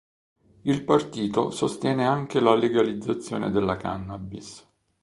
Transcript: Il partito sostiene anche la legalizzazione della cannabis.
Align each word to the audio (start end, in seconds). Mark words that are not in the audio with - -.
Il 0.63 0.83
partito 0.83 1.51
sostiene 1.51 2.07
anche 2.07 2.39
la 2.39 2.55
legalizzazione 2.55 3.51
della 3.51 3.77
cannabis. 3.77 4.67